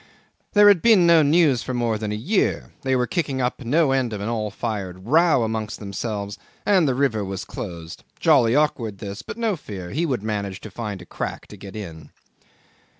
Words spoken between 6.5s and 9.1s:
and the river was closed. Jolly awkward,